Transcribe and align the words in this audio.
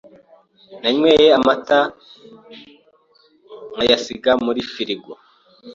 Nanyweye 0.81 1.25
amata 1.37 1.79
nkayasiga 3.73 4.31
muri 4.45 4.61
firigo. 4.73 5.11